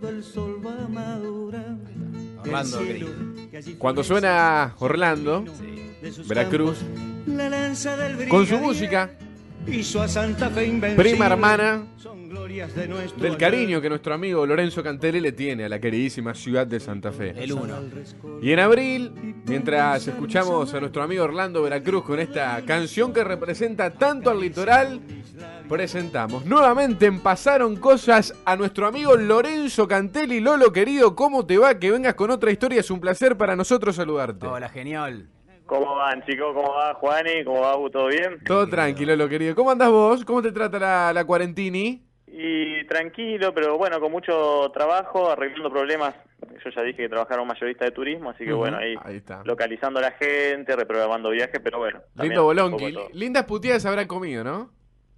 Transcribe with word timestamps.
Cuando 0.00 0.08
el 0.18 0.24
sol 0.24 0.60
va 0.66 0.88
madurando. 0.88 1.88
Orlando 2.40 2.80
el 2.80 2.86
querido. 2.86 3.08
cielo, 3.62 3.78
Cuando 3.78 4.02
suena 4.02 4.74
Orlando, 4.80 5.44
sus 6.12 6.26
Veracruz, 6.26 6.78
con 8.28 8.44
su 8.44 8.58
música, 8.58 9.16
hizo 9.66 10.02
a 10.02 10.08
Santa 10.08 10.50
Fe 10.50 10.66
invencible. 10.66 11.10
prima 11.10 11.26
hermana 11.26 11.86
Son 11.96 12.28
glorias 12.28 12.74
de 12.74 12.88
nuestro 12.88 13.22
del 13.22 13.36
cariño 13.36 13.80
que 13.80 13.88
nuestro 13.88 14.14
amigo 14.14 14.44
Lorenzo 14.46 14.82
Cantelli 14.82 15.20
le 15.20 15.32
tiene 15.32 15.64
a 15.64 15.68
la 15.68 15.80
queridísima 15.80 16.34
ciudad 16.34 16.66
de 16.66 16.80
Santa 16.80 17.12
Fe. 17.12 17.34
El 17.36 17.52
uno. 17.52 17.74
Y 18.42 18.52
en 18.52 18.58
abril, 18.58 19.12
mientras 19.46 20.06
escuchamos 20.06 20.72
a 20.74 20.80
nuestro 20.80 21.02
amigo 21.02 21.24
Orlando 21.24 21.62
Veracruz 21.62 22.04
con 22.04 22.20
esta 22.20 22.60
canción 22.66 23.12
que 23.12 23.24
representa 23.24 23.90
tanto 23.90 24.30
al 24.30 24.40
litoral, 24.40 25.00
presentamos 25.68 26.44
nuevamente 26.44 27.06
en 27.06 27.20
Pasaron 27.20 27.76
Cosas 27.76 28.34
a 28.44 28.56
nuestro 28.56 28.86
amigo 28.86 29.16
Lorenzo 29.16 29.88
Cantelli. 29.88 30.40
Lolo, 30.40 30.72
querido, 30.72 31.14
¿cómo 31.14 31.46
te 31.46 31.58
va? 31.58 31.78
Que 31.78 31.90
vengas 31.90 32.14
con 32.14 32.30
otra 32.30 32.50
historia, 32.50 32.80
es 32.80 32.90
un 32.90 33.00
placer 33.00 33.36
para 33.36 33.56
nosotros 33.56 33.96
saludarte. 33.96 34.46
Hola, 34.46 34.68
genial. 34.68 35.28
¿Cómo 35.66 35.94
van, 35.96 36.22
chicos? 36.24 36.52
¿Cómo 36.54 36.72
va, 36.74 36.94
Juani? 36.94 37.42
¿Cómo 37.44 37.60
va, 37.60 37.74
Gu? 37.74 37.90
¿Todo 37.90 38.06
bien? 38.08 38.38
Todo 38.46 38.68
tranquilo, 38.68 39.16
Lolo, 39.16 39.28
querido. 39.30 39.54
¿Cómo 39.54 39.70
andás 39.70 39.90
vos? 39.90 40.24
¿Cómo 40.24 40.42
te 40.42 40.52
trata 40.52 40.78
la, 40.78 41.12
la 41.12 41.24
cuarentini? 41.24 42.02
Y 42.26 42.84
tranquilo, 42.86 43.54
pero 43.54 43.78
bueno, 43.78 44.00
con 44.00 44.10
mucho 44.12 44.70
trabajo, 44.74 45.30
arreglando 45.30 45.70
problemas. 45.70 46.14
Yo 46.64 46.70
ya 46.70 46.82
dije 46.82 47.02
que 47.02 47.08
trabajaba 47.08 47.42
un 47.42 47.48
mayorista 47.48 47.84
de 47.84 47.92
turismo, 47.92 48.30
así 48.30 48.44
que 48.44 48.52
bueno, 48.52 48.76
ahí, 48.76 48.94
ahí 49.04 49.16
está. 49.16 49.42
localizando 49.44 50.00
a 50.00 50.02
la 50.02 50.10
gente, 50.12 50.74
reprogramando 50.76 51.30
viajes, 51.30 51.60
pero 51.62 51.78
bueno. 51.78 52.00
Lindo 52.16 52.44
bolonqui. 52.44 52.94
Lindas 53.12 53.44
puteadas 53.44 53.86
habrán 53.86 54.06
comido, 54.06 54.44
¿no? 54.44 54.70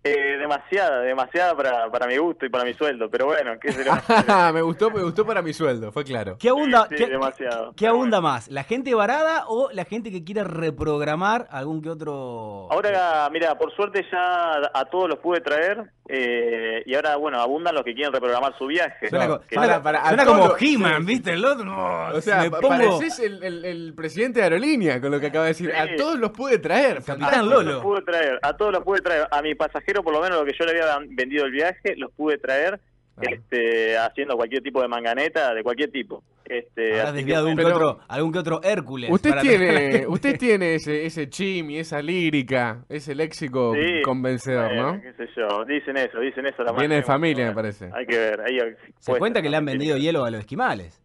Eh, 0.06 0.36
demasiada, 0.38 1.00
demasiada 1.00 1.54
para, 1.56 1.90
para 1.90 2.06
mi 2.06 2.16
gusto 2.16 2.46
y 2.46 2.48
para 2.48 2.64
mi 2.64 2.74
sueldo, 2.74 3.08
pero 3.10 3.26
bueno, 3.26 3.52
¿qué 3.60 3.72
se 3.72 3.84
le 3.84 3.90
va 3.90 3.96
a 3.96 4.18
hacer? 4.20 4.54
me 4.54 4.62
gustó, 4.62 4.90
me 4.90 5.02
gustó 5.02 5.26
para 5.26 5.42
mi 5.42 5.52
sueldo, 5.52 5.90
fue 5.92 6.04
claro. 6.04 6.36
¿Qué 6.38 6.48
abunda, 6.48 6.86
Sí, 6.88 6.96
qué, 6.96 7.06
demasiado. 7.06 7.72
qué 7.76 7.86
abunda 7.86 8.20
más? 8.20 8.48
¿La 8.48 8.64
gente 8.64 8.94
varada 8.94 9.44
o 9.48 9.70
la 9.72 9.84
gente 9.84 10.10
que 10.10 10.24
quiere 10.24 10.44
reprogramar 10.44 11.46
algún 11.50 11.82
que 11.82 11.90
otro? 11.90 12.68
Ahora, 12.70 13.28
mira, 13.32 13.56
por 13.58 13.74
suerte 13.74 14.04
ya 14.10 14.70
a 14.72 14.84
todos 14.86 15.08
los 15.08 15.18
pude 15.18 15.40
traer 15.40 15.90
eh, 16.08 16.82
y 16.86 16.94
ahora, 16.94 17.16
bueno, 17.16 17.40
abundan 17.40 17.74
los 17.74 17.84
que 17.84 17.94
quieren 17.94 18.12
reprogramar 18.12 18.56
su 18.58 18.66
viaje. 18.66 19.08
Suena, 19.08 19.26
No, 19.26 19.40
que- 19.40 19.56
para- 19.56 19.82
para- 19.82 20.06
suena 20.08 20.24
como 20.24 20.46
los- 20.48 20.62
He-Man, 20.62 21.00
sí. 21.02 21.06
¿viste? 21.06 21.32
El 21.32 21.44
otro, 21.44 21.64
no, 21.64 22.08
O 22.14 22.20
sea, 22.20 22.42
me 22.42 22.50
pongo 22.50 22.68
pareces 22.68 23.18
el, 23.20 23.42
el- 23.42 23.64
el 23.64 23.94
presidente 23.94 24.38
de 24.40 24.44
Aerolínea 24.44 25.00
con 25.00 25.10
lo 25.10 25.18
que 25.20 25.26
acaba 25.26 25.44
de 25.44 25.50
decir. 25.50 25.70
Sí. 25.70 25.76
A 25.76 25.96
todos 25.96 26.18
los 26.18 26.30
pude 26.30 26.58
traer. 26.58 27.02
Capitán 27.04 27.22
A 27.28 27.30
todos 27.40 27.46
Lolo. 27.64 27.72
los 27.72 27.82
pude 27.82 28.02
traer, 28.02 28.38
a 28.42 28.56
todos 28.56 28.72
los 28.72 28.84
pude 28.84 29.00
traer. 29.00 29.26
A 29.30 29.42
mi 29.42 29.54
pasajero, 29.54 30.02
por 30.02 30.12
lo 30.12 30.20
menos 30.20 30.38
lo 30.38 30.44
que 30.44 30.52
yo 30.58 30.64
le 30.64 30.70
había 30.80 30.98
vendido 31.10 31.44
el 31.44 31.52
viaje, 31.52 31.94
los 31.96 32.10
pude 32.12 32.38
traer 32.38 32.78
Este, 33.20 33.96
haciendo 33.96 34.36
cualquier 34.36 34.62
tipo 34.62 34.82
de 34.82 34.88
manganeta, 34.88 35.54
de 35.54 35.62
cualquier 35.62 35.90
tipo. 35.90 36.22
Este, 36.44 36.90
que, 36.92 37.12
desviado 37.12 37.48
algún, 37.48 37.56
Pero- 37.56 37.68
que 37.68 37.74
otro, 37.74 38.00
algún 38.08 38.32
que 38.32 38.38
otro 38.38 38.62
Hércules. 38.62 39.10
Usted 39.10 39.30
para 39.30 39.42
tiene, 39.42 40.06
usted 40.06 40.38
tiene 40.38 40.74
ese, 40.76 41.06
ese 41.06 41.28
chimi, 41.28 41.78
esa 41.78 42.00
lírica, 42.00 42.84
ese 42.88 43.14
léxico 43.14 43.74
sí, 43.74 44.02
convencedor, 44.02 44.74
¿no? 44.74 45.00
qué 45.00 45.12
sé 45.14 45.28
yo, 45.36 45.64
dicen 45.64 45.96
eso, 45.96 46.20
dicen 46.20 46.46
eso. 46.46 46.62
La 46.62 46.72
Viene 46.72 46.96
de 46.96 47.02
familia, 47.02 47.46
me 47.46 47.54
parece. 47.54 47.90
Hay 47.92 48.06
que 48.06 48.16
ver. 48.16 48.40
Ahí, 48.42 48.58
Se 49.00 49.16
cuenta 49.18 49.42
que 49.42 49.50
le 49.50 49.56
han 49.56 49.64
vendido 49.64 49.96
hielo 49.96 50.24
a 50.24 50.30
los 50.30 50.40
esquimales. 50.40 51.02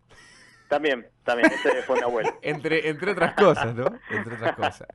También, 0.67 1.05
también, 1.23 1.51
ese 1.51 1.81
fue 1.83 1.97
mi 1.97 2.03
abuelo. 2.03 2.29
Entre, 2.41 2.87
entre 2.87 3.11
otras 3.11 3.33
cosas, 3.33 3.75
¿no? 3.75 3.87
Entre 4.09 4.35
otras 4.35 4.55
cosas. 4.55 4.87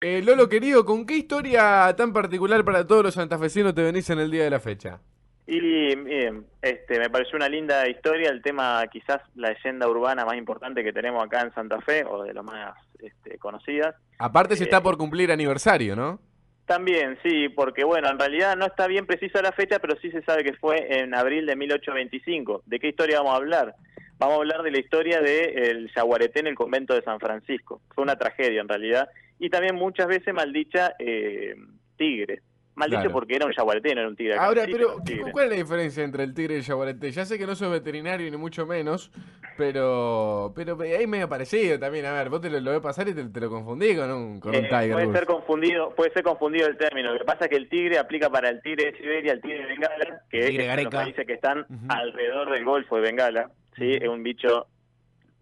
Eh, 0.00 0.22
Lolo, 0.22 0.48
querido, 0.48 0.84
¿con 0.84 1.06
qué 1.06 1.16
historia 1.16 1.92
tan 1.96 2.12
particular 2.12 2.64
para 2.64 2.86
todos 2.86 3.02
los 3.04 3.14
santafesinos 3.14 3.74
te 3.74 3.82
venís 3.82 4.08
en 4.10 4.18
el 4.20 4.30
día 4.30 4.44
de 4.44 4.50
la 4.50 4.60
fecha? 4.60 5.00
Y 5.46 5.60
bien, 5.60 6.46
este, 6.62 6.98
me 6.98 7.10
pareció 7.10 7.36
una 7.36 7.48
linda 7.48 7.86
historia, 7.86 8.30
el 8.30 8.40
tema 8.40 8.82
quizás 8.90 9.20
la 9.34 9.50
leyenda 9.50 9.86
urbana 9.88 10.24
más 10.24 10.36
importante 10.36 10.82
que 10.82 10.92
tenemos 10.92 11.22
acá 11.22 11.42
en 11.42 11.52
Santa 11.52 11.80
Fe, 11.82 12.04
o 12.04 12.22
de 12.22 12.32
las 12.32 12.44
más 12.44 12.74
este, 12.98 13.38
conocidas. 13.38 13.94
Aparte 14.18 14.56
se 14.56 14.64
Eh, 14.64 14.66
está 14.66 14.82
por 14.82 14.96
cumplir 14.96 15.30
aniversario, 15.30 15.94
¿no? 15.94 16.18
También, 16.64 17.18
sí, 17.22 17.50
porque 17.50 17.84
bueno, 17.84 18.08
en 18.08 18.18
realidad 18.18 18.56
no 18.56 18.64
está 18.64 18.86
bien 18.86 19.04
precisa 19.04 19.42
la 19.42 19.52
fecha, 19.52 19.78
pero 19.80 19.96
sí 20.00 20.10
se 20.10 20.22
sabe 20.22 20.44
que 20.44 20.54
fue 20.54 20.98
en 20.98 21.14
abril 21.14 21.44
de 21.44 21.56
1825. 21.56 22.62
¿De 22.64 22.80
qué 22.80 22.88
historia 22.88 23.18
vamos 23.18 23.34
a 23.34 23.36
hablar? 23.36 23.74
Vamos 24.16 24.36
a 24.36 24.38
hablar 24.38 24.62
de 24.62 24.70
la 24.70 24.78
historia 24.78 25.20
del 25.20 25.90
yaguareté 25.94 26.40
en 26.40 26.46
el 26.46 26.54
convento 26.54 26.94
de 26.94 27.02
San 27.02 27.20
Francisco. 27.20 27.82
Fue 27.94 28.02
una 28.02 28.16
tragedia 28.16 28.62
en 28.62 28.68
realidad. 28.68 29.08
Y 29.38 29.50
también 29.50 29.74
muchas 29.74 30.06
veces 30.06 30.32
maldicha 30.32 30.94
eh, 30.98 31.54
tigre. 31.98 32.40
Maldicho 32.76 33.02
Claro. 33.02 33.12
porque 33.14 33.36
era 33.36 33.46
un 33.46 33.52
yaguareté, 33.52 33.94
no 33.94 34.00
era 34.00 34.08
un 34.08 34.16
tigre. 34.16 34.36
Ahora, 34.36 34.64
pero 34.70 34.96
tigre. 35.04 35.30
¿cuál 35.32 35.44
es 35.46 35.50
la 35.52 35.56
diferencia 35.58 36.02
entre 36.02 36.24
el 36.24 36.34
tigre 36.34 36.54
y 36.54 36.56
el 36.58 36.62
yaguareté? 36.64 37.10
Ya 37.12 37.24
sé 37.24 37.38
que 37.38 37.46
no 37.46 37.54
sos 37.54 37.70
veterinario 37.70 38.28
ni 38.30 38.36
mucho 38.36 38.66
menos, 38.66 39.10
pero 39.56 40.52
pero 40.56 40.76
ahí 40.80 41.06
medio 41.06 41.28
parecido 41.28 41.78
también. 41.78 42.04
A 42.06 42.12
ver, 42.12 42.28
vos 42.30 42.40
te 42.40 42.50
lo, 42.50 42.58
lo 42.60 42.70
ves 42.72 42.80
pasar 42.80 43.08
y 43.08 43.14
te, 43.14 43.24
te 43.24 43.40
lo 43.40 43.48
confundí 43.48 43.94
con 43.94 44.10
un, 44.10 44.40
con 44.40 44.50
un 44.54 44.64
Eh, 44.64 44.68
tiger. 44.68 44.92
puede 44.92 45.12
ser 45.12 45.26
confundido 45.26 45.94
puede 45.94 46.12
ser 46.12 46.22
confundido 46.22 46.66
el 46.66 46.76
término 46.76 47.12
lo 47.12 47.18
que 47.18 47.24
pasa 47.24 47.44
es 47.44 47.50
que 47.50 47.56
el 47.56 47.68
tigre 47.68 47.98
aplica 47.98 48.28
para 48.30 48.48
el 48.48 48.60
tigre 48.62 48.86
de 48.92 48.96
Siberia 48.98 49.32
el 49.32 49.40
tigre 49.40 49.58
de 49.58 49.66
Bengala 49.66 50.22
que 50.30 50.46
Tigre 50.46 50.68
es 50.70 50.76
de 50.76 50.82
los 50.84 50.94
países 50.94 51.26
que 51.26 51.32
están 51.34 51.66
alrededor 51.88 52.50
del 52.50 52.64
Golfo 52.64 52.96
de 52.96 53.02
Bengala 53.02 53.50
sí 53.76 53.92
es 53.94 54.08
un 54.08 54.22
bicho 54.22 54.66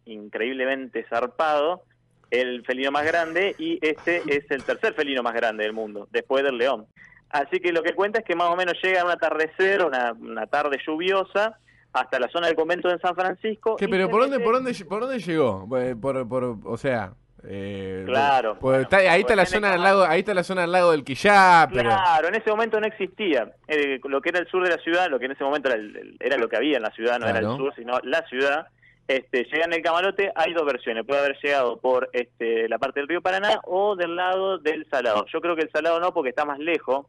increíblemente 0.06 1.04
zarpado 1.08 1.82
el 2.30 2.64
felino 2.64 2.90
más 2.90 3.04
grande 3.06 3.54
y 3.58 3.78
este 3.86 4.22
es 4.26 4.50
el 4.50 4.64
tercer 4.64 4.94
felino 4.94 5.22
más 5.22 5.34
grande 5.34 5.64
del 5.64 5.72
mundo 5.72 6.08
después 6.10 6.42
del 6.44 6.56
león 6.58 6.86
así 7.32 7.58
que 7.60 7.72
lo 7.72 7.82
que 7.82 7.94
cuenta 7.94 8.20
es 8.20 8.24
que 8.24 8.34
más 8.36 8.48
o 8.48 8.56
menos 8.56 8.74
llega 8.82 9.04
un 9.04 9.10
atardecer 9.10 9.84
una, 9.84 10.12
una 10.12 10.46
tarde 10.46 10.78
lluviosa 10.86 11.58
hasta 11.92 12.18
la 12.18 12.28
zona 12.28 12.46
del 12.46 12.56
convento 12.56 12.88
de 12.88 12.98
San 13.00 13.14
Francisco 13.14 13.76
¿Qué, 13.76 13.84
y 13.84 13.88
pero 13.88 14.08
por 14.08 14.22
dónde, 14.22 14.38
mete- 14.38 14.44
por 14.44 14.54
dónde, 14.54 14.84
por 14.86 15.00
dónde 15.00 15.18
llegó? 15.18 15.68
Eh, 15.78 15.94
Por, 16.00 16.28
por, 16.28 16.56
o 16.64 16.76
sea, 16.78 17.12
eh, 17.44 18.04
Claro, 18.06 18.52
pues 18.52 18.60
bueno, 18.62 18.82
está- 18.82 18.96
ahí 18.98 19.20
está 19.20 19.34
pues 19.34 19.36
la 19.36 19.46
zona 19.46 19.72
del 19.72 19.82
lago, 19.82 20.02
ahí 20.04 20.20
está 20.20 20.32
la 20.32 20.44
zona 20.44 20.60
del 20.62 20.72
lago 20.72 20.92
del 20.92 21.04
Quillá, 21.04 21.68
pero 21.72 21.90
Claro, 21.90 22.28
en 22.28 22.34
ese 22.36 22.50
momento 22.50 22.80
no 22.80 22.86
existía. 22.86 23.50
Eh, 23.68 24.00
lo 24.04 24.20
que 24.20 24.28
era 24.30 24.38
el 24.38 24.46
sur 24.48 24.62
de 24.62 24.70
la 24.74 24.82
ciudad, 24.82 25.10
lo 25.10 25.18
que 25.18 25.26
en 25.26 25.32
ese 25.32 25.42
momento 25.44 25.68
era, 25.68 25.76
el- 25.78 26.16
era 26.20 26.36
lo 26.38 26.48
que 26.48 26.56
había 26.56 26.76
en 26.76 26.82
la 26.84 26.90
ciudad, 26.92 27.18
no 27.18 27.26
era 27.28 27.40
el 27.40 27.46
sur, 27.56 27.74
sino 27.76 27.98
la 28.04 28.26
ciudad. 28.28 28.66
Este, 29.08 29.44
llega 29.52 29.64
en 29.64 29.72
el 29.72 29.82
camarote, 29.82 30.30
hay 30.36 30.54
dos 30.54 30.64
versiones. 30.64 31.04
Puede 31.04 31.20
haber 31.20 31.36
llegado 31.42 31.76
por 31.78 32.08
este, 32.12 32.68
la 32.68 32.78
parte 32.78 33.00
del 33.00 33.08
río 33.08 33.20
Paraná 33.20 33.60
o 33.64 33.96
del 33.96 34.14
lado 34.14 34.58
del 34.58 34.86
Salado. 34.88 35.26
Yo 35.32 35.40
creo 35.40 35.56
que 35.56 35.62
el 35.62 35.70
Salado 35.72 35.98
no, 35.98 36.14
porque 36.14 36.30
está 36.30 36.44
más 36.44 36.60
lejos. 36.60 37.06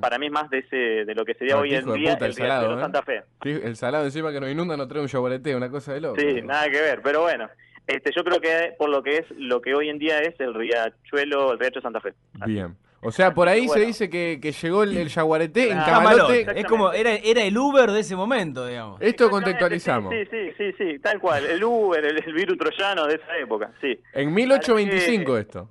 Para 0.00 0.18
mí 0.18 0.26
es 0.26 0.32
más 0.32 0.48
de 0.50 0.58
ese 0.58 0.76
de 1.04 1.14
lo 1.14 1.24
que 1.24 1.34
sería 1.34 1.54
Ah, 1.54 1.60
hoy 1.60 1.74
en 1.74 1.84
día 1.94 2.12
puta, 2.14 2.24
el 2.26 2.30
el 2.30 2.34
Salado, 2.36 2.60
Riachuelo 2.60 2.78
¿eh? 2.78 2.82
Santa 2.82 3.02
Fe. 3.02 3.22
El 3.66 3.76
salado 3.76 4.04
encima 4.04 4.32
que 4.32 4.40
nos 4.40 4.50
inunda 4.50 4.76
no 4.76 4.86
trae 4.88 5.02
un 5.02 5.08
yaguareté, 5.08 5.54
una 5.56 5.70
cosa 5.70 5.92
de 5.94 6.00
loco. 6.00 6.16
Sí, 6.20 6.42
nada 6.42 6.64
que 6.70 6.80
ver. 6.80 7.00
Pero 7.02 7.22
bueno, 7.22 7.48
este, 7.86 8.10
yo 8.14 8.24
creo 8.24 8.40
que 8.40 8.74
por 8.78 8.88
lo 8.90 9.02
que 9.02 9.18
es 9.18 9.26
lo 9.36 9.60
que 9.60 9.74
hoy 9.74 9.88
en 9.88 9.98
día 9.98 10.18
es 10.20 10.38
el 10.40 10.54
Riachuelo, 10.54 11.52
el 11.52 11.58
Riacho 11.58 11.80
Santa 11.80 12.00
Fe. 12.00 12.14
Así. 12.40 12.52
Bien. 12.52 12.76
O 13.06 13.12
sea, 13.12 13.34
por 13.34 13.48
ahí 13.48 13.68
se 13.68 13.80
dice 13.80 14.08
que, 14.08 14.38
que 14.40 14.52
llegó 14.52 14.82
el, 14.82 14.96
el 14.96 15.08
yaguareté 15.10 15.64
en 15.72 15.76
Claro. 15.76 15.92
Camarote. 15.92 16.46
Es 16.58 16.64
como, 16.64 16.90
era, 16.90 17.12
era 17.16 17.42
el 17.42 17.58
Uber 17.58 17.90
de 17.90 18.00
ese 18.00 18.16
momento, 18.16 18.66
digamos. 18.66 18.98
Esto 19.02 19.28
contextualizamos. 19.28 20.10
Sí, 20.14 20.24
sí, 20.30 20.52
sí, 20.56 20.72
sí, 20.78 20.98
tal 21.00 21.20
cual. 21.20 21.44
El 21.44 21.62
Uber, 21.62 22.02
el, 22.02 22.24
el 22.24 22.32
virus 22.32 22.56
troyano 22.56 23.06
de 23.06 23.16
esa 23.16 23.36
época, 23.36 23.70
sí. 23.82 24.00
En 24.14 24.32
1825 24.32 25.36
esto. 25.36 25.70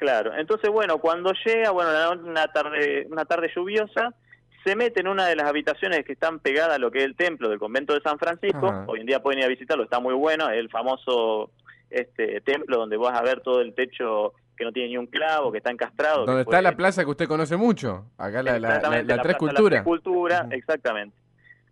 Claro. 0.00 0.32
Entonces, 0.34 0.70
bueno, 0.70 0.96
cuando 0.96 1.32
llega, 1.44 1.70
bueno, 1.70 1.90
una 2.24 2.48
tarde, 2.48 3.06
una 3.10 3.26
tarde 3.26 3.52
lluviosa, 3.54 4.14
se 4.64 4.74
mete 4.74 5.00
en 5.00 5.08
una 5.08 5.26
de 5.26 5.36
las 5.36 5.46
habitaciones 5.46 6.06
que 6.06 6.14
están 6.14 6.40
pegadas 6.40 6.76
a 6.76 6.78
lo 6.78 6.90
que 6.90 7.00
es 7.00 7.04
el 7.04 7.14
templo 7.14 7.50
del 7.50 7.58
convento 7.58 7.92
de 7.92 8.00
San 8.00 8.18
Francisco. 8.18 8.66
Ajá. 8.66 8.86
Hoy 8.88 9.00
en 9.00 9.06
día 9.06 9.22
pueden 9.22 9.40
ir 9.40 9.44
a 9.44 9.48
visitarlo, 9.48 9.84
está 9.84 10.00
muy 10.00 10.14
bueno, 10.14 10.48
el 10.48 10.70
famoso 10.70 11.50
este 11.90 12.40
templo 12.40 12.78
donde 12.78 12.96
vas 12.96 13.18
a 13.18 13.22
ver 13.22 13.40
todo 13.40 13.60
el 13.60 13.74
techo 13.74 14.32
que 14.56 14.64
no 14.64 14.72
tiene 14.72 14.88
ni 14.88 14.96
un 14.96 15.06
clavo, 15.06 15.52
que 15.52 15.58
está 15.58 15.70
encastrado. 15.70 16.24
Donde 16.24 16.42
está 16.42 16.62
la 16.62 16.76
plaza 16.76 17.04
que 17.04 17.10
usted 17.10 17.28
conoce 17.28 17.58
mucho. 17.58 18.06
Acá 18.16 18.42
la, 18.42 18.52
la, 18.52 18.58
la, 18.58 18.68
Exactamente, 18.68 19.16
la 19.16 19.22
Tres 19.22 19.36
Culturas. 19.36 19.62
La 19.62 19.70
Tres 19.70 19.82
Cultura, 19.82 20.46
exactamente. 20.50 21.16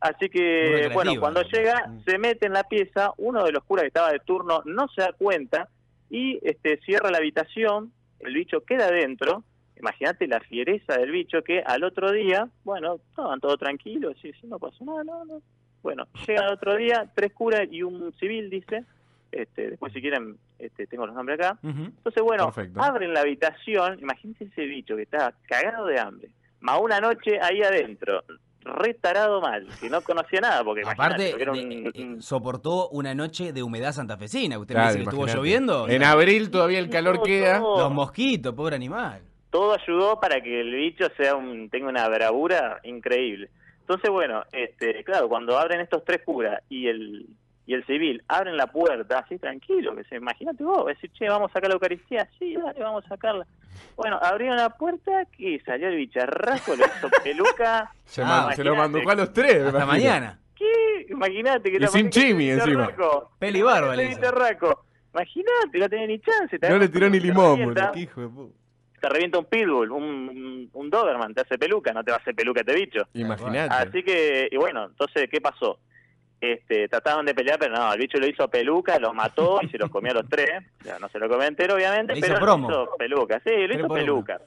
Así 0.00 0.28
que, 0.28 0.90
bueno, 0.92 1.12
cuando 1.18 1.42
llega, 1.42 1.90
se 2.06 2.18
mete 2.18 2.46
en 2.46 2.52
la 2.52 2.64
pieza, 2.64 3.12
uno 3.16 3.44
de 3.44 3.52
los 3.52 3.64
curas 3.64 3.84
que 3.84 3.88
estaba 3.88 4.12
de 4.12 4.20
turno 4.20 4.62
no 4.66 4.86
se 4.88 5.00
da 5.00 5.12
cuenta 5.12 5.68
y 6.10 6.38
este 6.42 6.78
cierra 6.78 7.10
la 7.10 7.18
habitación, 7.18 7.92
el 8.20 8.34
bicho 8.34 8.62
queda 8.64 8.86
adentro. 8.86 9.44
Imagínate 9.78 10.26
la 10.26 10.40
fiereza 10.40 10.96
del 10.96 11.12
bicho 11.12 11.42
que 11.42 11.60
al 11.60 11.84
otro 11.84 12.10
día, 12.10 12.48
bueno, 12.64 12.96
estaban 13.10 13.38
todos 13.38 13.58
tranquilos, 13.58 14.16
sí, 14.20 14.32
sí, 14.40 14.46
no 14.48 14.58
pasó 14.58 14.84
nada, 14.84 15.04
no, 15.04 15.24
no. 15.24 15.42
Bueno, 15.82 16.08
llega 16.26 16.46
el 16.46 16.52
otro 16.52 16.76
día, 16.76 17.08
tres 17.14 17.32
curas 17.32 17.68
y 17.70 17.84
un 17.84 18.12
civil, 18.14 18.50
dice, 18.50 18.84
este, 19.30 19.70
después 19.70 19.92
si 19.92 20.00
quieren, 20.00 20.36
este, 20.58 20.88
tengo 20.88 21.06
los 21.06 21.14
nombres 21.14 21.38
acá, 21.38 21.58
Ujú. 21.62 21.84
entonces, 21.84 22.22
bueno, 22.24 22.46
Perfecto. 22.46 22.82
abren 22.82 23.14
la 23.14 23.20
habitación, 23.20 24.00
imagínense 24.00 24.44
ese 24.44 24.64
bicho 24.64 24.96
que 24.96 25.02
está 25.02 25.32
cagado 25.46 25.86
de 25.86 26.00
hambre, 26.00 26.30
más 26.58 26.80
una 26.80 26.98
noche 26.98 27.38
ahí 27.40 27.62
adentro, 27.62 28.24
retarado 28.68 29.40
mal, 29.40 29.66
que 29.80 29.90
no 29.90 30.00
conocía 30.02 30.40
nada, 30.40 30.62
porque 30.64 30.82
Aparte, 30.86 31.34
era 31.40 31.52
un- 31.52 31.58
eh, 31.58 31.92
un- 31.96 32.22
soportó 32.22 32.88
una 32.90 33.14
noche 33.14 33.52
de 33.52 33.62
humedad 33.62 33.92
santafesina. 33.92 34.58
Usted 34.58 34.74
Claro, 34.74 34.86
me 34.86 34.92
dice 35.00 35.04
que 35.10 35.16
estuvo 35.16 35.26
lloviendo. 35.36 35.88
En 35.88 36.02
abril 36.04 36.50
todavía 36.50 36.78
el 36.78 36.88
calor 36.90 37.16
Todo, 37.16 37.24
queda. 37.24 37.58
todo. 37.58 37.78
Los 37.84 37.92
mosquitos, 37.92 38.54
pobre 38.54 38.76
animal. 38.76 39.22
todo 39.50 39.72
ayudó 39.74 40.20
para 40.20 40.42
que 40.42 40.60
el 40.60 40.74
bicho 40.74 41.06
sea 41.16 41.34
un, 41.34 41.70
tenga 41.70 41.88
una 41.88 42.06
bravura 42.08 42.80
increíble. 42.84 43.48
Entonces, 43.80 44.10
bueno, 44.10 44.42
este, 44.52 45.02
claro, 45.04 45.26
cuando 45.30 45.58
abren 45.58 45.80
estos 45.80 46.04
tres 46.04 46.20
curas 46.22 46.62
y 46.68 46.86
el 46.88 47.26
y 47.68 47.74
el 47.74 47.84
civil 47.84 48.22
abren 48.28 48.56
la 48.56 48.66
puerta, 48.66 49.18
así 49.18 49.38
tranquilo, 49.38 49.94
que 49.94 50.02
se 50.04 50.16
imagínate 50.16 50.64
vos, 50.64 50.86
decir, 50.86 51.10
che, 51.12 51.28
vamos 51.28 51.50
a 51.50 51.52
sacar 51.52 51.68
la 51.68 51.74
Eucaristía, 51.74 52.26
sí, 52.38 52.54
dale, 52.54 52.80
vamos 52.80 53.04
a 53.04 53.08
sacarla. 53.10 53.46
Bueno, 53.94 54.18
abrieron 54.22 54.56
la 54.56 54.70
puerta, 54.70 55.26
que 55.36 55.60
salió 55.66 55.88
el 55.88 55.96
bicharraco, 55.96 56.74
le 56.74 56.84
hizo 56.86 57.08
peluca. 57.22 57.92
Se, 58.06 58.22
Ah, 58.24 58.50
se 58.56 58.64
lo 58.64 58.74
mandó 58.74 58.98
a 59.06 59.14
los 59.14 59.32
tres. 59.34 59.62
Hasta 59.66 59.84
mañana. 59.84 60.38
¿Qué? 60.56 61.06
Imagínate 61.10 61.70
que 61.70 61.76
Y 61.76 61.80
la 61.80 61.88
sin 61.88 62.08
chimi 62.08 62.48
encima. 62.50 62.88
Peli 63.38 63.60
barba 63.60 63.94
Imagínate 63.94 63.96
le 63.98 64.02
el 64.04 64.10
hizo. 64.12 64.20
bicharraco. 64.20 64.84
Imagínate, 65.12 65.78
no 65.78 65.88
tenía 65.90 66.06
ni 66.06 66.20
chance. 66.20 66.58
No 66.70 66.78
le 66.78 66.88
tiró 66.88 67.10
ni 67.10 67.20
limón, 67.20 67.58
revienta, 67.58 67.80
boludo. 67.82 67.92
Qué 67.92 68.00
hijo 68.00 68.20
de 68.22 68.28
puta. 68.28 68.54
Te 69.00 69.08
revienta 69.10 69.38
un 69.38 69.44
pitbull, 69.44 69.90
un, 69.92 70.02
un, 70.02 70.70
un 70.72 70.90
Doberman, 70.90 71.34
te 71.34 71.42
hace 71.42 71.58
peluca, 71.58 71.92
no 71.92 72.02
te 72.02 72.10
va 72.12 72.16
a 72.16 72.20
hacer 72.20 72.34
peluca 72.34 72.60
este 72.60 72.74
bicho. 72.74 73.02
Imagínate. 73.14 73.74
Así 73.74 74.02
que, 74.02 74.48
y 74.50 74.56
bueno, 74.56 74.86
entonces, 74.86 75.28
¿qué 75.30 75.40
pasó? 75.40 75.78
Este, 76.40 76.86
trataban 76.88 77.26
de 77.26 77.34
pelear, 77.34 77.58
pero 77.58 77.74
no, 77.74 77.92
el 77.92 77.98
bicho 77.98 78.18
lo 78.18 78.26
hizo 78.26 78.46
peluca, 78.48 78.98
los 79.00 79.12
mató 79.12 79.58
y 79.62 79.68
se 79.68 79.78
los 79.78 79.90
comió 79.90 80.12
a 80.12 80.16
los 80.16 80.28
tres. 80.28 80.50
Sea, 80.82 80.98
no 81.00 81.08
se 81.08 81.18
lo 81.18 81.28
comió 81.28 81.46
entero, 81.48 81.74
obviamente, 81.74 82.14
pero 82.20 82.38
promo. 82.38 82.70
lo 82.70 82.82
hizo 82.84 82.96
peluca. 82.96 83.40
Sí, 83.44 83.50
lo 83.66 83.74
hizo 83.74 83.86
uno. 83.86 83.94
peluca. 83.94 84.40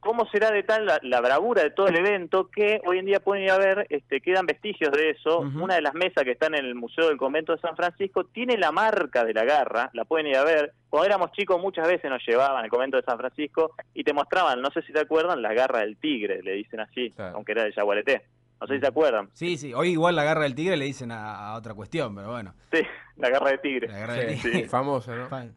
¿Cómo 0.00 0.24
será 0.30 0.50
de 0.50 0.62
tal 0.62 0.86
la, 0.86 0.98
la 1.02 1.20
bravura 1.20 1.62
de 1.62 1.70
todo 1.72 1.88
el 1.88 1.96
evento 1.96 2.48
que 2.50 2.80
hoy 2.86 2.98
en 2.98 3.04
día 3.04 3.20
pueden 3.20 3.44
ir 3.44 3.50
a 3.50 3.58
ver, 3.58 3.86
este, 3.90 4.22
quedan 4.22 4.46
vestigios 4.46 4.90
de 4.92 5.10
eso? 5.10 5.40
Una 5.40 5.74
de 5.74 5.82
las 5.82 5.92
mesas 5.92 6.24
que 6.24 6.30
está 6.30 6.46
en 6.46 6.54
el 6.54 6.74
Museo 6.74 7.08
del 7.08 7.18
Convento 7.18 7.54
de 7.54 7.60
San 7.60 7.76
Francisco 7.76 8.24
tiene 8.24 8.56
la 8.56 8.72
marca 8.72 9.24
de 9.24 9.34
la 9.34 9.44
garra, 9.44 9.90
la 9.92 10.06
pueden 10.06 10.28
ir 10.28 10.36
a 10.38 10.44
ver. 10.44 10.72
Cuando 10.88 11.04
éramos 11.06 11.32
chicos 11.32 11.60
muchas 11.60 11.86
veces 11.86 12.10
nos 12.10 12.26
llevaban 12.26 12.64
al 12.64 12.70
Convento 12.70 12.96
de 12.96 13.02
San 13.02 13.18
Francisco 13.18 13.74
y 13.92 14.02
te 14.02 14.14
mostraban, 14.14 14.62
no 14.62 14.70
sé 14.70 14.80
si 14.82 14.92
te 14.94 15.00
acuerdan, 15.00 15.42
la 15.42 15.52
garra 15.52 15.80
del 15.80 15.98
tigre, 15.98 16.42
le 16.42 16.52
dicen 16.52 16.80
así, 16.80 17.10
Claro. 17.10 17.36
aunque 17.36 17.52
era 17.52 17.64
de 17.64 17.72
Yaguareté. 17.72 18.22
No 18.60 18.66
sé 18.66 18.74
si 18.74 18.80
se 18.80 18.86
acuerdan. 18.86 19.30
Sí, 19.32 19.56
sí. 19.56 19.72
Hoy 19.72 19.90
igual 19.90 20.14
la 20.16 20.24
garra 20.24 20.42
del 20.42 20.54
tigre 20.54 20.76
le 20.76 20.84
dicen 20.84 21.10
a, 21.12 21.48
a 21.50 21.54
otra 21.56 21.74
cuestión, 21.74 22.14
pero 22.14 22.30
bueno. 22.30 22.54
Sí, 22.72 22.80
la 23.16 23.30
garra 23.30 23.50
de 23.52 23.58
tigre. 23.58 23.88
La 23.88 23.98
garra 24.00 24.14
del 24.14 24.36
Sí, 24.38 24.50
tigre. 24.50 24.68
famosa, 24.68 25.14
¿no? 25.16 25.28
Fan. 25.28 25.54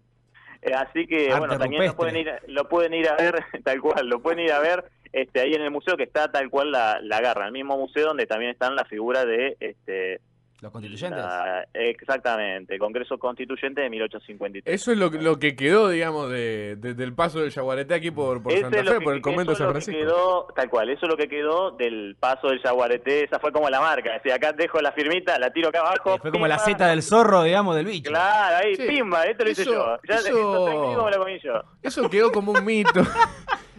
Eh, 0.61 0.73
así 0.73 1.05
que 1.05 1.27
Arte 1.27 1.39
bueno, 1.39 1.57
también 1.57 1.85
lo 1.85 1.95
pueden 1.95 2.15
ir, 2.15 2.31
lo 2.47 2.69
pueden 2.69 2.93
ir 2.93 3.09
a 3.09 3.15
ver, 3.15 3.43
tal 3.65 3.81
cual, 3.81 4.07
lo 4.07 4.21
pueden 4.21 4.39
ir 4.39 4.51
a 4.53 4.59
ver 4.59 4.85
este, 5.11 5.41
ahí 5.41 5.53
en 5.53 5.61
el 5.61 5.71
museo 5.71 5.97
que 5.97 6.03
está 6.03 6.31
tal 6.31 6.49
cual 6.49 6.71
la, 6.71 6.99
la 7.01 7.19
garra, 7.19 7.45
el 7.47 7.51
mismo 7.51 7.77
museo 7.77 8.07
donde 8.07 8.25
también 8.25 8.51
están 8.51 8.75
las 8.75 8.87
figuras 8.87 9.25
de 9.25 9.57
este, 9.59 10.21
Los 10.63 10.71
constituyentes. 10.71 11.21
la- 11.23 11.67
exactamente, 11.73 12.79
Congreso 12.79 13.17
Constituyente 13.19 13.81
de 13.81 13.89
1853. 13.89 14.73
Eso 14.73 14.91
es 14.93 14.97
lo, 14.97 15.09
lo 15.09 15.37
que 15.37 15.55
quedó, 15.55 15.89
digamos, 15.89 16.31
de, 16.31 16.77
de- 16.77 16.93
del 16.93 17.13
paso 17.13 17.39
del 17.41 17.51
Yaguareté 17.51 17.93
aquí 17.95 18.11
por, 18.11 18.41
por 18.41 18.53
Santa 18.53 18.77
Fe, 18.83 18.83
que- 18.97 19.01
por 19.01 19.13
el 19.13 19.21
convento 19.21 19.51
de 19.51 19.55
eso 19.55 19.63
San 19.65 19.67
es 19.69 19.73
lo 19.73 19.79
que 19.79 19.85
Francisco. 19.85 19.99
quedó, 19.99 20.47
tal 20.55 20.69
cual, 20.69 20.89
eso 20.89 21.05
es 21.05 21.09
lo 21.11 21.17
que 21.17 21.27
quedó 21.27 21.71
del 21.71 22.15
paso 22.19 22.47
del 22.47 22.61
Yaguareté, 22.63 23.25
esa 23.25 23.39
fue 23.39 23.51
como 23.51 23.69
la 23.69 23.81
marca, 23.81 24.13
decía, 24.13 24.35
acá 24.35 24.53
dejo 24.53 24.79
la 24.79 24.91
firmita, 24.93 25.37
la 25.37 25.51
tiro 25.51 25.67
acá 25.69 25.81
abajo. 25.81 26.17
Fue 26.19 26.31
como 26.31 26.47
la. 26.47 26.57
Z 26.59 26.87
del 26.87 27.03
zorro, 27.03 27.43
digamos, 27.43 27.75
del 27.75 27.85
bicho. 27.85 28.09
Claro, 28.09 28.57
ahí, 28.63 28.75
Sí, 28.75 28.83
pimba, 28.87 29.25
esto 29.25 29.43
lo 29.43 29.49
hice 29.51 29.61
eso- 29.63 29.73
yo. 29.73 29.97
Ya, 30.07 30.15
eso- 30.15 30.27
esto 30.27 31.09
lo 31.09 31.19
comí 31.19 31.39
yo. 31.43 31.61
Eso 31.81 32.09
quedó 32.09 32.31
como 32.31 32.53
un 32.53 32.63
mito. 32.63 33.01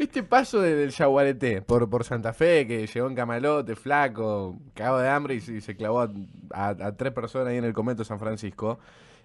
Este 0.00 0.22
paso 0.22 0.62
de- 0.62 0.74
del 0.76 0.90
Yaguareté 0.92 1.60
por, 1.60 1.88
por 1.90 2.04
Santa 2.04 2.32
Fe, 2.32 2.66
que 2.66 2.86
llegó 2.86 3.06
en 3.06 3.14
camalote, 3.14 3.76
flaco, 3.76 4.56
cagado 4.74 4.98
de 4.98 5.08
hambre 5.10 5.34
y 5.34 5.40
se, 5.40 5.60
se 5.60 5.76
clavó 5.76 6.00
a, 6.00 6.10
a- 6.54 6.68
a 6.70 6.96
tres 6.96 7.12
personas 7.12 7.48
ahí 7.48 7.58
en 7.58 7.64
el 7.64 7.74
convento 7.74 8.02
de 8.02 8.06
San 8.08 8.18
Francisco. 8.18 8.78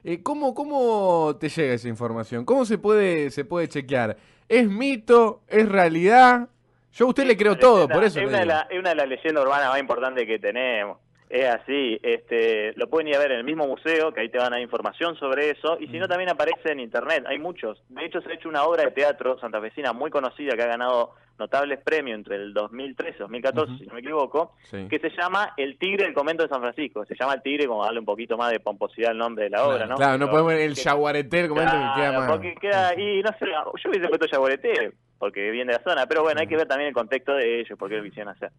Eh, 0.04 0.22
¿cómo, 0.22 0.54
¿Cómo 0.54 1.38
te 1.40 1.48
llega 1.48 1.74
esa 1.74 1.88
información? 1.88 2.44
¿Cómo 2.44 2.66
se 2.66 2.78
puede, 2.78 3.32
se 3.32 3.46
puede 3.46 3.70
chequear? 3.70 4.18
¿Es 4.50 4.68
mito? 4.70 5.44
¿Es 5.48 5.68
realidad? 5.70 6.50
Yo 6.92 7.06
a 7.06 7.10
usted 7.10 7.26
le 7.26 7.38
creo 7.38 7.58
todo, 7.58 7.88
por 7.88 8.04
eso 8.04 8.20
Es 8.20 8.28
una, 8.28 8.38
de 8.40 8.44
digo. 8.44 8.54
la- 8.56 8.68
es 8.70 8.78
una 8.80 8.90
de 8.90 8.96
las 8.96 9.08
leyendas 9.08 9.44
urbanas 9.46 9.70
más 9.70 9.80
importantes 9.80 10.26
que 10.28 10.40
tenemos. 10.40 10.98
Es 11.30 11.46
así, 11.50 12.00
este, 12.04 12.74
lo 12.76 12.88
pueden 12.88 13.08
ir 13.08 13.16
a 13.16 13.20
ver 13.20 13.32
en 13.32 13.40
el 13.40 13.44
mismo 13.44 13.66
museo, 13.68 14.12
que 14.14 14.22
ahí 14.22 14.30
te 14.30 14.38
van 14.38 14.48
a 14.48 14.58
dar 14.58 14.62
información 14.62 15.16
sobre 15.18 15.50
eso, 15.50 15.78
y 15.80 15.88
si 15.88 15.98
no 15.98 16.08
también 16.08 16.30
aparece 16.30 16.72
en 16.72 16.80
internet, 16.80 17.24
hay 17.28 17.40
muchos. 17.40 17.82
De 17.90 18.06
hecho, 18.06 18.22
se 18.22 18.30
ha 18.30 18.36
hecho 18.36 18.48
una 18.48 18.64
obra 18.64 18.84
de 18.84 18.92
teatro 18.92 19.40
santafesina 19.40 19.92
muy 19.92 20.12
conocida 20.12 20.56
que 20.56 20.62
ha 20.62 20.68
ganado 20.68 21.14
notables 21.40 21.80
premios 21.84 22.16
entre 22.18 22.36
el 22.38 22.54
2013 22.54 23.16
y 23.18 23.20
2014, 23.20 23.70
Ujú. 23.72 23.80
si 23.80 23.86
no 23.88 23.94
me 23.96 24.00
equivoco, 24.02 24.54
Sí. 24.66 24.88
que 24.88 25.00
se 25.00 25.10
llama 25.10 25.54
El 25.58 25.78
Tigre 25.78 26.06
del 26.06 26.14
Convento 26.14 26.44
de 26.44 26.50
San 26.50 26.62
Francisco. 26.62 27.04
Se 27.06 27.16
llama 27.20 27.34
El 27.34 27.42
Tigre 27.42 27.68
como 27.68 27.84
darle 27.84 28.00
un 28.00 28.06
poquito 28.06 28.38
más 28.38 28.52
de 28.52 28.60
pomposidad 28.62 29.12
al 29.12 29.18
nombre 29.18 29.46
de 29.46 29.50
la 29.50 29.66
obra, 29.68 29.86
¿no? 29.86 29.96
Claro, 29.96 30.18
no 30.18 30.30
podemos 30.30 30.54
el 30.54 30.76
Yaguareté, 30.76 31.42
el 31.42 31.50
comento 31.50 31.72
que 31.74 32.02
queda 32.02 32.12
más. 32.20 32.32
porque 32.32 32.56
queda, 32.62 32.94
y 32.98 33.22
no 33.22 33.30
sé, 33.38 33.48
yo 33.84 33.90
hubiese 33.90 34.08
puesto 34.08 34.28
Yaguareté, 34.28 34.92
porque 35.18 35.50
viene 35.52 35.72
de 35.74 35.78
la 35.80 35.84
zona, 35.84 36.06
pero 36.08 36.22
bueno, 36.24 36.42
hay 36.42 36.48
que 36.48 36.58
ver 36.58 36.68
también 36.68 36.90
el 36.90 36.94
contexto 36.94 37.34
de 37.34 37.60
ellos, 37.62 37.78
porque 37.80 37.98
lo 37.98 38.04
quisieron 38.04 38.34
hacer. 38.34 38.52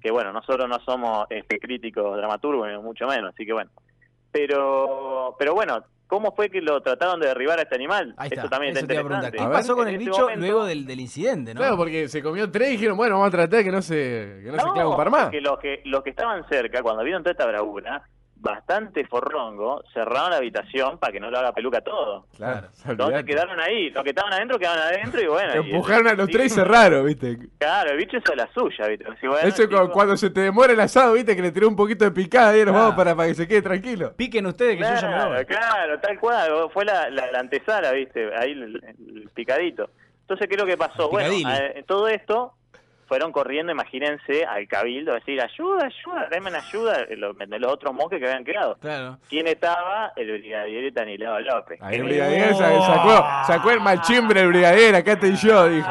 Que 0.00 0.10
bueno, 0.10 0.32
nosotros 0.32 0.68
no 0.68 0.78
somos 0.80 1.26
este, 1.30 1.58
críticos 1.58 2.16
dramaturgos, 2.16 2.68
ni 2.68 2.78
mucho 2.78 3.06
menos, 3.06 3.32
así 3.34 3.44
que 3.44 3.52
bueno. 3.52 3.70
Pero, 4.32 5.36
pero 5.38 5.54
bueno, 5.54 5.82
¿cómo 6.06 6.34
fue 6.34 6.50
que 6.50 6.60
lo 6.60 6.80
trataron 6.82 7.18
de 7.20 7.26
derribar 7.28 7.58
a 7.58 7.62
este 7.62 7.74
animal? 7.74 8.14
Ahí 8.16 8.28
está. 8.28 8.42
Eso 8.42 8.48
también 8.50 8.72
Eso 8.76 8.80
está 8.82 8.94
interesante. 8.94 9.38
¿Qué 9.38 9.44
pasó 9.44 9.74
con 9.74 9.88
En 9.88 9.94
el 9.94 10.00
ese 10.00 10.10
bicho 10.10 10.22
momento- 10.22 10.40
luego 10.40 10.64
del, 10.66 10.86
del 10.86 11.00
incidente, 11.00 11.54
no? 11.54 11.58
Claro, 11.60 11.76
porque 11.76 12.08
se 12.08 12.22
comió 12.22 12.50
tres 12.50 12.68
y 12.68 12.72
dijeron, 12.72 12.96
bueno, 12.96 13.14
vamos 13.16 13.28
a 13.28 13.36
tratar 13.36 13.64
que 13.64 13.70
no 13.70 13.82
se, 13.82 14.40
que 14.44 14.50
no, 14.52 14.58
se 14.58 14.70
clave 14.72 14.86
un 14.88 14.96
par 14.96 15.10
más. 15.10 15.24
porque 15.24 15.40
los 15.40 15.58
que, 15.58 15.82
los 15.84 16.02
que 16.02 16.10
estaban 16.10 16.46
cerca, 16.48 16.82
cuando 16.82 17.02
vieron 17.04 17.22
toda 17.22 17.32
esta 17.32 17.46
bravura, 17.46 18.02
bastante 18.40 19.04
forrongo, 19.06 19.82
cerraron 19.92 20.30
la 20.30 20.36
habitación 20.36 20.98
para 20.98 21.12
que 21.12 21.20
no 21.20 21.30
lo 21.30 21.38
haga 21.38 21.52
peluca 21.52 21.80
todo. 21.80 22.26
Claro, 22.36 22.68
Entonces 22.86 23.24
quedaron 23.24 23.58
ahí, 23.60 23.90
los 23.90 24.04
que 24.04 24.10
estaban 24.10 24.32
adentro 24.32 24.58
quedaron 24.58 24.82
adentro 24.82 25.20
y 25.20 25.26
bueno. 25.26 25.52
Empujaron 25.54 26.06
a 26.08 26.14
los 26.14 26.26
sí, 26.26 26.32
tres 26.32 26.46
y 26.46 26.54
cerraron, 26.54 27.06
¿viste? 27.06 27.38
Claro, 27.58 27.90
el 27.90 27.96
bicho 27.96 28.16
hizo 28.16 28.34
la 28.34 28.48
suya, 28.52 28.86
¿viste? 28.86 29.06
Así, 29.10 29.26
bueno, 29.26 29.48
Eso 29.48 29.90
cuando 29.90 30.16
se 30.16 30.30
te 30.30 30.40
demora 30.40 30.72
el 30.72 30.80
asado, 30.80 31.14
¿viste? 31.14 31.34
Que 31.34 31.42
le 31.42 31.50
tiró 31.50 31.68
un 31.68 31.76
poquito 31.76 32.04
de 32.04 32.10
picada 32.10 32.56
y 32.56 32.64
nos 32.64 32.74
vamos 32.74 32.94
para, 32.94 33.14
para 33.16 33.28
que 33.28 33.34
se 33.34 33.48
quede 33.48 33.62
tranquilo. 33.62 34.12
Piquen 34.16 34.46
ustedes 34.46 34.76
que 34.76 34.82
yo 34.82 34.88
ya 34.88 34.94
me 34.94 35.14
Claro, 35.14 35.34
voy. 35.34 35.44
claro, 35.44 36.00
tal 36.00 36.18
cual, 36.20 36.70
fue 36.72 36.84
la, 36.84 37.10
la, 37.10 37.30
la 37.32 37.40
antesala, 37.40 37.92
¿viste? 37.92 38.30
Ahí 38.36 38.52
el, 38.52 38.82
el 38.98 39.30
picadito. 39.34 39.90
Entonces, 40.20 40.46
¿qué 40.46 40.54
es 40.54 40.60
lo 40.60 40.66
que 40.66 40.76
pasó? 40.76 41.08
Bueno, 41.08 41.32
eh, 41.50 41.84
todo 41.86 42.06
esto 42.06 42.52
fueron 43.08 43.32
corriendo, 43.32 43.72
imagínense, 43.72 44.44
al 44.44 44.68
cabildo, 44.68 45.12
a 45.12 45.14
decir, 45.16 45.40
ayuda, 45.40 45.86
ayuda, 45.86 46.28
denme 46.30 46.50
ayuda, 46.50 47.00
eh, 47.08 47.16
los, 47.16 47.36
de 47.36 47.58
los 47.58 47.72
otros 47.72 47.94
monjes 47.94 48.20
que 48.20 48.26
habían 48.26 48.44
quedado. 48.44 48.76
Claro. 48.80 49.18
¿Quién 49.28 49.46
estaba? 49.48 50.12
El 50.14 50.30
brigadier 50.38 50.84
Estanislao 50.84 51.40
López. 51.40 51.80
Ahí 51.82 51.96
el 51.96 52.02
Que- 52.02 52.08
brigadier 52.08 52.54
sa- 52.54 52.80
sacó, 52.82 53.46
sacó 53.52 53.70
el 53.70 53.80
machimbre 53.80 54.40
el 54.42 54.48
brigadier, 54.48 54.94
acá 54.94 55.12
estoy 55.12 55.34
yo, 55.36 55.68
dijo. 55.68 55.88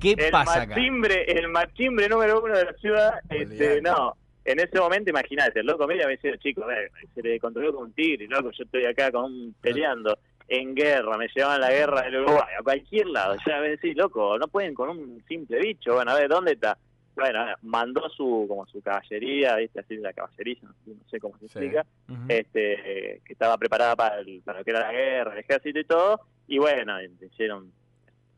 ¿qué 0.00 0.12
el 0.18 0.30
pasa 0.30 0.62
acá? 0.62 0.74
machimbre, 0.74 1.24
el 1.24 1.48
machimbre 1.48 2.08
número 2.08 2.40
uno 2.42 2.56
de 2.56 2.64
la 2.64 2.72
ciudad, 2.74 3.14
este, 3.28 3.80
no, 3.82 4.14
en 4.44 4.58
ese 4.60 4.78
momento 4.78 5.10
imagínate, 5.10 5.60
el 5.60 5.66
loco 5.66 5.86
mira 5.86 6.06
me 6.06 6.12
decía, 6.12 6.36
chico, 6.38 6.62
a 6.64 6.66
ver, 6.68 6.90
se 7.14 7.22
le 7.22 7.38
controló 7.40 7.74
con 7.74 7.84
un 7.84 7.92
tigre, 7.92 8.26
loco, 8.28 8.50
yo 8.52 8.64
estoy 8.64 8.86
acá 8.86 9.10
con 9.10 9.24
un 9.24 9.54
peleando 9.60 10.16
en 10.48 10.74
guerra, 10.74 11.16
me 11.18 11.28
llevaban 11.34 11.60
la 11.60 11.70
guerra 11.70 12.02
del 12.02 12.16
Uruguay, 12.20 12.48
a 12.58 12.62
cualquier 12.62 13.06
lado, 13.08 13.36
ya 13.46 13.58
ver, 13.60 13.78
sí, 13.80 13.94
loco, 13.94 14.38
no 14.38 14.46
pueden 14.48 14.74
con 14.74 14.88
un 14.90 15.24
simple 15.26 15.58
bicho, 15.58 15.94
bueno, 15.94 16.12
a 16.12 16.14
ver, 16.14 16.28
¿dónde 16.28 16.52
está? 16.52 16.78
Bueno, 17.16 17.44
mandó 17.62 18.08
su, 18.10 18.44
como 18.46 18.66
su 18.66 18.80
caballería, 18.82 19.56
viste, 19.56 19.80
así 19.80 19.96
la 19.96 20.12
caballería, 20.12 20.56
no 20.62 20.74
sé- 21.10 21.18
cómo 21.18 21.36
se 21.38 21.48
Sí. 21.48 21.58
explica, 21.58 21.86
este, 22.28 23.20
que 23.24 23.32
estaba 23.32 23.56
preparada 23.56 23.96
para, 23.96 24.18
el- 24.20 24.42
para 24.44 24.58
lo 24.58 24.64
que 24.64 24.70
era 24.70 24.80
la 24.80 24.92
guerra, 24.92 25.32
el 25.32 25.38
ejército 25.38 25.78
y 25.78 25.84
todo, 25.84 26.20
y 26.46 26.58
bueno, 26.58 26.96
hicieron, 27.02 27.72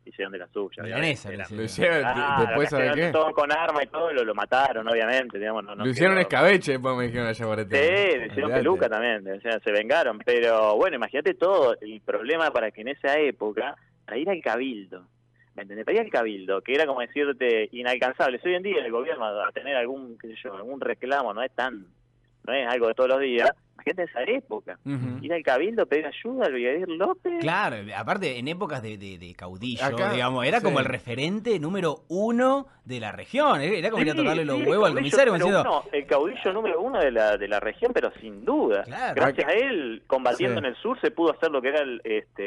hicieron 0.08 0.32
de 0.32 0.38
la 0.38 0.48
suya. 0.48 0.82
Milanesa, 0.82 1.30
le 1.30 1.64
hicieron. 1.64 2.00
Claro, 2.00 2.46
después, 2.46 2.68
¿sabe 2.70 2.86
castellaron 2.86 3.12
qué? 3.12 3.18
todo 3.18 3.32
con 3.32 3.52
arma 3.52 3.82
y 3.82 3.86
todo, 3.86 4.12
lo, 4.12 4.24
lo 4.24 4.34
mataron, 4.34 4.88
obviamente. 4.88 5.38
Digamos, 5.38 5.64
no, 5.64 5.74
no 5.74 5.84
Lo 5.84 5.90
hicieron 5.90 6.16
quedó- 6.16 6.22
escabeche, 6.22 6.72
después 6.72 6.96
me 6.96 7.04
dijeron 7.06 7.26
a 7.28 7.34
Sí, 7.34 7.40
Yaguareté. 7.40 8.18
le 8.18 8.26
hicieron 8.26 8.52
peluca 8.52 8.88
también, 8.88 9.26
o 9.30 9.40
sea, 9.40 9.58
se 9.60 9.72
vengaron. 9.72 10.18
Pero 10.24 10.76
bueno, 10.76 10.96
imagínate 10.96 11.34
todo 11.34 11.76
el 11.80 12.00
problema 12.00 12.50
para 12.50 12.70
que 12.70 12.80
en 12.82 12.88
esa 12.88 13.18
época, 13.18 13.76
para 14.04 14.18
ir 14.18 14.28
al 14.30 14.40
cabildo, 14.42 15.06
¿me 15.54 15.62
entendés? 15.62 15.84
Para 15.84 15.96
ir 15.98 16.04
al 16.04 16.10
cabildo, 16.10 16.60
que 16.62 16.72
era 16.74 16.86
como 16.86 17.00
decirte 17.00 17.68
inalcanzable. 17.72 18.38
Si 18.40 18.48
hoy 18.48 18.54
en 18.54 18.62
día 18.62 18.84
el 18.84 18.92
gobierno 18.92 19.24
a 19.26 19.50
tener 19.52 19.76
algún, 19.76 20.16
qué 20.18 20.28
sé 20.28 20.34
yo, 20.44 20.54
algún 20.54 20.80
reclamo, 20.80 21.34
no 21.34 21.42
es 21.42 21.50
tan, 21.52 21.86
no 22.49 22.55
es 22.55 22.67
algo 22.67 22.88
de 22.88 22.95
todos 22.95 23.11
los 23.11 23.21
días. 23.21 23.50
Imagínate 23.75 24.02
esa 24.11 24.23
época. 24.25 24.78
Ir 25.23 25.33
al 25.33 25.43
cabildo, 25.45 25.87
pedir 25.87 26.05
ayuda 26.07 26.47
al 26.47 26.52
brigadier 26.52 26.88
López. 26.88 27.33
Claro, 27.40 27.76
aparte 27.97 28.37
en 28.38 28.49
épocas 28.49 28.83
de, 28.83 28.99
de, 28.99 29.19
de 29.19 29.35
caudillo, 29.35 29.85
Acá, 29.85 30.12
digamos, 30.12 30.45
era 30.45 30.59
sí. 30.59 30.64
como 30.64 30.81
el 30.81 30.85
referente 30.85 31.61
número 31.61 32.00
uno 32.09 32.67
de 32.85 32.99
la 32.99 33.12
región. 33.12 33.61
Era 33.61 33.90
como 33.90 34.02
ir 34.02 34.11
a 34.11 34.12
Sí, 34.14 34.19
tocarle 34.19 34.45
los 34.45 34.59
sí, 34.59 34.64
huevos 34.64 34.88
al 34.88 34.95
comisario 34.97 35.33
diciendo, 35.35 35.61
uno, 35.61 35.85
el 35.93 36.07
caudillo 36.07 36.52
número 36.52 36.81
uno 36.83 36.99
de 36.99 37.12
la, 37.12 37.37
de 37.37 37.47
la 37.49 37.61
región, 37.61 37.93
pero 37.95 38.11
sin 38.21 38.45
duda. 38.45 38.83
Claro. 38.83 39.14
Gracias 39.14 39.47
a 39.49 39.52
él, 39.52 40.02
combatiendo 40.09 40.55
Sí. 40.55 40.59
en 40.59 40.64
el 40.64 40.76
sur, 40.76 41.00
se 41.00 41.12
pudo 41.12 41.33
hacer 41.33 41.50
lo 41.52 41.62
que 41.62 41.69
era 41.69 41.81
el, 41.81 42.00
este, 42.02 42.47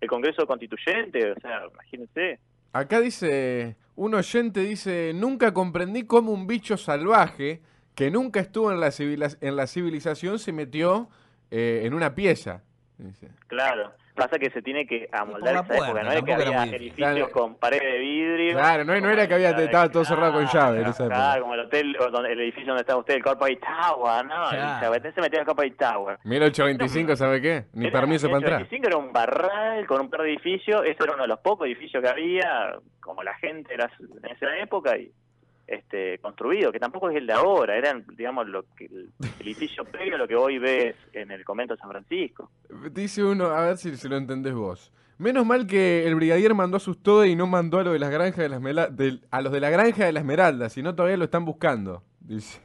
el 0.00 0.08
Congreso 0.08 0.46
Constituyente. 0.46 1.32
O 1.32 1.40
sea, 1.40 1.62
imagínense. 1.72 2.38
Acá 2.72 3.00
dice, 3.00 3.76
un 3.96 4.14
oyente 4.14 4.60
dice, 4.60 5.10
nunca 5.12 5.52
comprendí 5.52 6.04
cómo 6.04 6.30
un 6.30 6.46
bicho 6.46 6.76
salvaje 6.76 7.62
que 7.98 8.10
nunca 8.12 8.38
estuvo 8.38 8.70
en 8.70 8.78
la, 8.78 8.92
civila- 8.92 9.36
en 9.40 9.56
la 9.56 9.66
civilización 9.66 10.38
se 10.38 10.52
metió 10.52 11.08
eh, 11.50 11.82
en 11.84 11.94
una 11.94 12.14
pieza. 12.14 12.62
Dice. 12.96 13.28
Claro. 13.48 13.92
Pasa 14.14 14.36
que 14.38 14.50
se 14.50 14.62
tiene 14.62 14.84
que 14.86 15.08
amoldar 15.12 15.54
esa 15.54 15.60
época, 15.64 15.76
puerta, 15.92 16.02
no 16.02 16.10
es 16.12 16.22
que 16.24 16.32
era 16.32 16.42
había 16.46 16.60
muy 16.66 16.74
edificios 16.74 16.96
Claro. 17.12 17.30
con 17.30 17.54
paredes 17.56 17.92
de 17.92 17.98
vidrio. 17.98 18.52
Claro, 18.54 18.84
no- 18.84 19.00
no 19.00 19.10
era 19.10 19.28
que 19.28 19.34
había- 19.34 19.50
estaba 19.50 19.88
todo 19.90 20.04
cerrado 20.04 20.32
con 20.32 20.46
llave 20.46 20.80
en 20.80 20.86
esa 20.88 21.04
época. 21.04 21.16
Claro, 21.16 21.42
como 21.42 21.54
el 21.54 21.60
hotel, 21.60 21.96
o 22.00 22.10
donde, 22.10 22.32
el 22.32 22.40
edificio 22.40 22.66
donde 22.68 22.80
estaba 22.80 22.98
usted, 22.98 23.14
el 23.14 23.22
Corporate 23.22 23.60
Tower, 23.60 24.24
¿no? 24.26 24.48
Claro. 24.50 24.94
El 24.94 25.02
se 25.14 25.20
metía 25.20 25.38
en 25.38 25.40
el 25.42 25.46
Corporate 25.46 25.74
Tower. 25.76 26.18
1825, 26.24 27.14
¿sabe 27.16 27.40
qué? 27.40 27.64
Ni 27.74 27.86
Era- 27.86 28.00
permiso 28.00 28.26
para 28.26 28.38
entrar. 28.38 28.60
1825 28.62 28.86
era 28.88 28.96
un 28.96 29.12
barral 29.12 29.86
con 29.86 30.00
un 30.00 30.10
par 30.10 30.22
de 30.22 30.28
edificios, 30.30 30.82
ese 30.84 30.96
era 31.02 31.14
uno 31.14 31.22
de 31.22 31.28
los 31.28 31.38
pocos 31.40 31.66
edificios 31.68 32.02
que 32.02 32.08
había, 32.08 32.74
como 33.00 33.22
la 33.22 33.34
gente 33.34 33.74
era 33.74 33.88
en 34.00 34.30
esa 34.30 34.56
época, 34.58 34.96
y 34.98 35.12
este 35.68 36.18
construido, 36.18 36.72
que 36.72 36.80
tampoco 36.80 37.10
es 37.10 37.16
el 37.16 37.26
de 37.26 37.34
ahora, 37.34 37.76
eran, 37.76 38.04
digamos, 38.16 38.48
lo 38.48 38.64
que, 38.74 38.86
el 38.86 39.10
edificio 39.40 39.84
previo 39.84 40.14
a 40.14 40.18
lo 40.18 40.26
que 40.26 40.34
hoy 40.34 40.58
ves 40.58 40.96
en 41.12 41.30
el 41.30 41.44
convento 41.44 41.74
de 41.74 41.80
San 41.80 41.90
Francisco. 41.90 42.50
Dice 42.90 43.22
uno, 43.22 43.46
a 43.46 43.66
ver 43.66 43.76
si 43.76 43.94
se 43.96 44.08
lo 44.08 44.16
entendés 44.16 44.54
vos. 44.54 44.92
Menos 45.18 45.44
mal 45.44 45.66
que 45.66 46.06
el 46.06 46.14
brigadier 46.14 46.54
mandó 46.54 46.76
a 46.76 46.80
sus 46.80 47.02
todes 47.02 47.28
y 47.30 47.36
no 47.36 47.46
mandó 47.46 47.78
a, 47.80 47.84
lo 47.84 47.92
de 47.92 47.98
las 47.98 48.10
granjas 48.10 48.38
de 48.38 48.48
las 48.48 48.60
Mela- 48.60 48.88
del- 48.88 49.20
a 49.30 49.42
los 49.42 49.52
de 49.52 49.60
la 49.60 49.68
granja 49.68 50.04
de 50.06 50.12
la 50.12 50.20
Esmeralda, 50.20 50.68
si 50.68 50.80
no 50.82 50.94
todavía 50.94 51.16
lo 51.16 51.24
están 51.24 51.44
buscando. 51.44 52.02
Dice. 52.20 52.60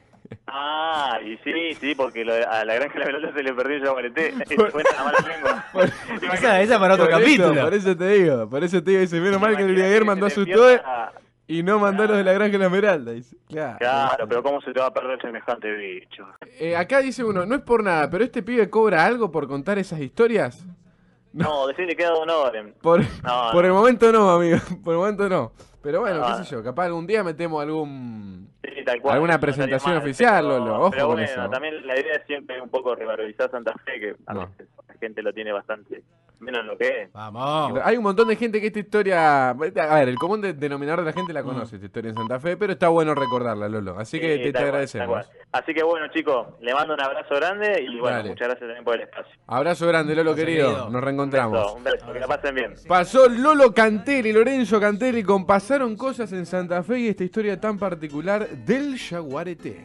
Ah, 0.46 1.18
y 1.24 1.36
sí, 1.38 1.74
sí, 1.80 1.94
porque 1.96 2.24
lo 2.24 2.32
de- 2.32 2.44
a 2.44 2.64
la 2.64 2.74
granja 2.76 2.94
de 2.94 3.00
la 3.00 3.06
pelota 3.06 3.32
se 3.36 3.42
le 3.42 3.52
perdió 3.54 3.98
el 3.98 4.12
mala 5.04 5.18
lengua. 5.28 5.64
Esa, 6.32 6.62
esa 6.62 6.78
para 6.78 6.94
otro 6.94 7.06
Por 7.06 7.14
eso- 7.14 7.20
capítulo. 7.20 7.60
por 7.64 7.74
eso 7.74 7.96
te 7.96 8.08
digo, 8.08 8.48
por 8.48 8.64
eso 8.64 8.82
te 8.82 8.90
digo, 8.92 9.00
dice, 9.02 9.20
menos 9.20 9.40
mal 9.40 9.56
que 9.56 9.62
el 9.64 9.72
brigadier 9.72 10.04
mandó 10.04 10.26
a 10.26 10.30
sus 10.30 10.46
pierda- 10.46 11.12
y 11.46 11.62
no 11.62 11.78
mandó 11.78 12.06
los 12.06 12.16
de 12.16 12.24
la 12.24 12.32
granja 12.32 12.52
de 12.52 12.58
la 12.58 12.64
Esmeralda. 12.66 13.12
Dice. 13.12 13.36
Claro. 13.48 13.78
Claro, 13.78 14.28
pero 14.28 14.42
¿cómo 14.42 14.60
se 14.62 14.72
te 14.72 14.80
va 14.80 14.86
a 14.86 14.94
perder 14.94 15.20
semejante 15.20 15.70
bicho? 15.72 16.26
Eh, 16.58 16.76
acá 16.76 17.00
dice 17.00 17.22
uno, 17.24 17.44
no 17.46 17.54
es 17.54 17.62
por 17.62 17.82
nada, 17.82 18.08
pero 18.10 18.24
este 18.24 18.42
pibe 18.42 18.70
cobra 18.70 19.04
algo 19.04 19.30
por 19.30 19.46
contar 19.46 19.78
esas 19.78 20.00
historias. 20.00 20.64
No, 21.32 21.66
decirle 21.66 21.96
que 21.96 22.06
honor. 22.06 22.52
Por, 22.80 23.00
No, 23.00 23.50
por 23.52 23.62
no. 23.62 23.66
el 23.68 23.72
momento 23.72 24.12
no, 24.12 24.30
amigo. 24.30 24.58
Por 24.84 24.94
el 24.94 25.00
momento 25.00 25.28
no. 25.28 25.52
Pero 25.82 26.00
bueno, 26.00 26.20
No, 26.20 26.38
qué 26.38 26.44
sé 26.44 26.50
yo, 26.50 26.62
capaz 26.62 26.86
algún 26.86 27.06
día 27.06 27.22
metemos 27.22 27.60
algún... 27.62 28.48
Sí, 28.62 28.82
tal 28.86 29.02
cual, 29.02 29.14
¿Alguna 29.16 29.38
presentación 29.38 29.96
oficial, 29.98 30.48
Lolo? 30.48 30.76
Ojo 30.80 30.90
pero 30.92 31.06
con 31.08 31.16
bueno, 31.16 31.30
eso. 31.30 31.50
también 31.50 31.86
la 31.86 31.98
idea 32.00 32.14
es 32.14 32.26
siempre 32.26 32.58
un 32.62 32.70
poco 32.70 32.94
revalorizar 32.94 33.50
Santa 33.50 33.74
Fe, 33.84 34.00
que 34.00 34.16
a 34.26 34.32
veces 34.34 34.66
gente 35.04 35.22
lo 35.22 35.32
tiene 35.32 35.52
bastante 35.52 36.02
menos 36.40 36.60
en 36.60 36.66
lo 36.66 36.76
que 36.76 37.02
es. 37.02 37.12
Vamos. 37.12 37.80
Hay 37.84 37.96
un 37.96 38.02
montón 38.02 38.28
de 38.28 38.36
gente 38.36 38.60
que 38.60 38.66
esta 38.66 38.78
historia... 38.80 39.50
A 39.50 39.54
ver, 39.54 40.08
el 40.08 40.16
común 40.18 40.42
de- 40.42 40.52
denominador 40.52 41.00
de 41.00 41.06
la 41.06 41.12
gente 41.12 41.32
la 41.32 41.42
conoce, 41.42 41.76
esta 41.76 41.86
historia 41.86 42.10
en 42.10 42.16
Santa 42.16 42.38
Fe, 42.40 42.56
pero 42.58 42.72
está 42.74 42.88
bueno 42.88 43.14
recordarla, 43.14 43.66
Lolo. 43.68 43.98
Así 43.98 44.20
que 44.20 44.34
Sí, 44.36 44.42
te, 44.42 44.46
te 44.46 44.52
cual, 44.52 44.64
agradecemos. 44.64 45.30
Así 45.52 45.72
que 45.72 45.82
bueno, 45.82 46.06
chicos, 46.12 46.48
le 46.60 46.74
mando 46.74 46.92
un 46.94 47.00
abrazo 47.00 47.34
grande 47.36 47.82
y 47.88 47.98
bueno, 47.98 48.16
Dale. 48.18 48.28
muchas 48.30 48.48
gracias 48.48 48.60
también 48.68 48.84
por 48.84 48.94
el 48.96 49.02
espacio. 49.02 49.32
Abrazo 49.46 49.86
grande, 49.86 50.14
Lolo 50.14 50.34
querido. 50.34 50.66
querido. 50.68 50.84
Nos 50.90 50.94
Un 50.94 51.02
reencontramos. 51.02 51.58
beso, 51.62 51.74
un 51.76 51.84
beso, 51.84 52.12
que 52.12 52.20
la 52.20 52.26
pasen 52.26 52.54
bien. 52.54 52.74
Pasó 52.88 53.28
Lolo 53.28 53.72
Cantelli, 53.72 54.32
Lorenzo 54.32 54.78
Cantelli, 54.80 55.22
con 55.22 55.46
Pasaron 55.46 55.96
Cosas 55.96 56.30
en 56.32 56.44
Santa 56.44 56.82
Fe 56.82 56.98
y 56.98 57.08
esta 57.08 57.24
historia 57.24 57.58
tan 57.58 57.78
particular 57.78 58.46
del 58.48 58.98
Jaguarete. 58.98 59.84